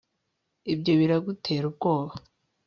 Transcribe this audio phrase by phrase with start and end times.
[0.73, 2.13] Ibyo biragutera ubwoba